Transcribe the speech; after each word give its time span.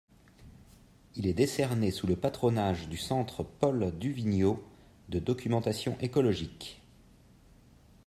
Il 1.15 1.27
est 1.27 1.33
décerné 1.35 1.91
sous 1.91 2.07
le 2.07 2.15
patronage 2.15 2.89
du 2.89 2.97
Centre 2.97 3.43
Paul 3.43 3.91
Duvigneaud 3.99 4.63
de 5.09 5.19
documentation 5.19 5.95
écologique. 6.01 6.81